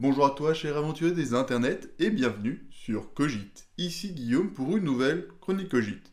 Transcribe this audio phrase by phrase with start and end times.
[0.00, 3.66] Bonjour à toi, cher aventurier des internets, et bienvenue sur Cogite.
[3.78, 6.12] Ici Guillaume pour une nouvelle chronique Cogite.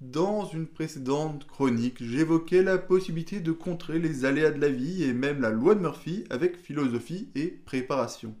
[0.00, 5.12] Dans une précédente chronique, j'évoquais la possibilité de contrer les aléas de la vie et
[5.12, 8.34] même la loi de Murphy avec philosophie et préparation.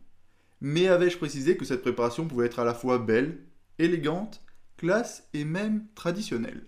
[0.60, 3.38] Mais avais-je précisé que cette préparation pouvait être à la fois belle,
[3.78, 4.42] élégante,
[4.76, 6.66] classe et même traditionnelle?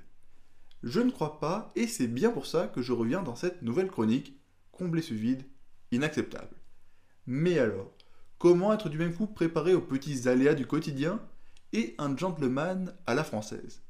[0.84, 3.90] Je ne crois pas, et c'est bien pour ça que je reviens dans cette nouvelle
[3.90, 4.38] chronique,
[4.70, 5.42] combler ce vide
[5.90, 6.54] inacceptable.
[7.26, 7.92] Mais alors,
[8.38, 11.20] comment être du même coup préparé aux petits aléas du quotidien
[11.72, 13.82] et un gentleman à la française?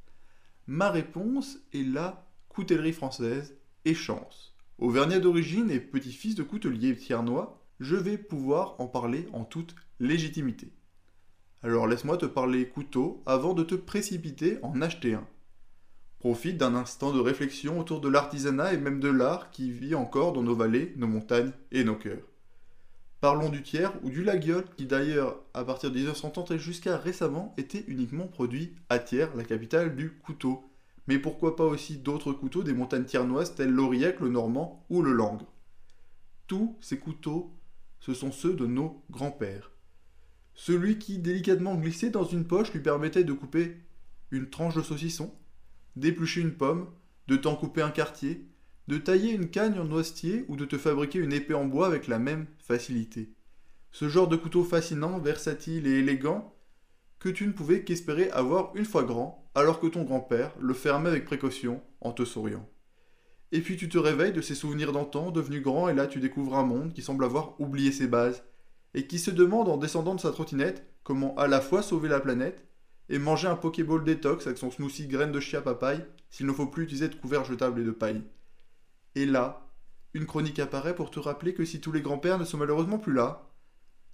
[0.66, 4.54] Ma réponse est la coutellerie française et chance.
[4.78, 10.72] Auvergnat d'origine et petit-fils de coutelier tiernois, je vais pouvoir en parler en toute légitimité.
[11.62, 15.26] Alors laisse-moi te parler couteau avant de te précipiter en acheter un.
[16.18, 20.32] Profite d'un instant de réflexion autour de l'artisanat et même de l'art qui vit encore
[20.32, 22.26] dans nos vallées, nos montagnes et nos cœurs.
[23.24, 27.54] Parlons du tiers ou du laguiole, qui d'ailleurs, à partir de 1930 et jusqu'à récemment,
[27.56, 30.70] était uniquement produit à Thiers, la capitale du couteau.
[31.06, 35.14] Mais pourquoi pas aussi d'autres couteaux des montagnes tiernoises tels l'Aurillac, le Normand ou le
[35.14, 35.46] Langre
[36.48, 37.50] Tous ces couteaux,
[37.98, 39.70] ce sont ceux de nos grands-pères.
[40.52, 43.78] Celui qui, délicatement glissé dans une poche, lui permettait de couper
[44.32, 45.32] une tranche de saucisson,
[45.96, 46.90] d'éplucher une pomme,
[47.28, 48.46] de t'en couper un quartier,
[48.88, 52.06] de tailler une canne en noisetier ou de te fabriquer une épée en bois avec
[52.06, 53.32] la même facilité.
[53.92, 56.54] Ce genre de couteau fascinant, versatile et élégant
[57.18, 61.08] que tu ne pouvais qu'espérer avoir une fois grand, alors que ton grand-père le fermait
[61.08, 62.68] avec précaution en te souriant.
[63.52, 66.56] Et puis tu te réveilles de ces souvenirs d'antan, devenu grand, et là tu découvres
[66.56, 68.42] un monde qui semble avoir oublié ses bases,
[68.94, 72.20] et qui se demande en descendant de sa trottinette comment à la fois sauver la
[72.20, 72.66] planète
[73.08, 76.66] et manger un Pokéball détox avec son smoothie graines de chia papaye s'il ne faut
[76.66, 78.22] plus utiliser de couverts jetables et de paille.
[79.14, 79.70] Et là,
[80.12, 83.12] une chronique apparaît pour te rappeler que si tous les grands-pères ne sont malheureusement plus
[83.12, 83.50] là,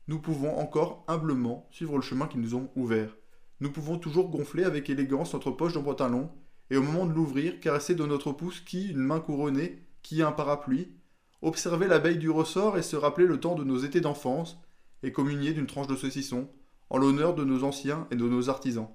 [0.08, 3.16] nous pouvons encore humblement suivre le chemin qu'ils nous ont ouvert.
[3.60, 6.30] Nous pouvons toujours gonfler avec élégance notre poche de pantalon
[6.70, 10.32] et au moment de l'ouvrir, caresser de notre pouce qui, une main couronnée, qui un
[10.32, 10.96] parapluie,
[11.42, 14.58] observer l'abeille du ressort et se rappeler le temps de nos étés d'enfance
[15.02, 16.48] et communier d'une tranche de saucisson
[16.88, 18.88] en l'honneur de nos anciens et de nos artisans.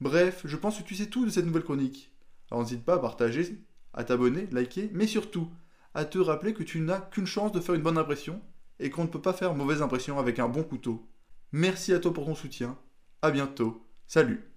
[0.00, 2.12] Bref, je pense que tu sais tout de cette nouvelle chronique.
[2.50, 3.65] Alors n'hésite pas à partager
[3.96, 5.50] à t'abonner, liker, mais surtout
[5.94, 8.42] à te rappeler que tu n'as qu'une chance de faire une bonne impression
[8.78, 11.08] et qu'on ne peut pas faire mauvaise impression avec un bon couteau.
[11.52, 12.78] Merci à toi pour ton soutien.
[13.22, 13.86] À bientôt.
[14.06, 14.55] Salut.